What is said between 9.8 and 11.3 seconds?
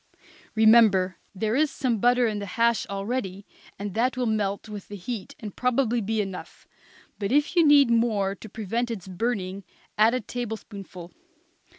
add a tablespoonful.